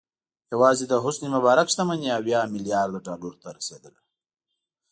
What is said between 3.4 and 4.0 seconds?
ته رسېده.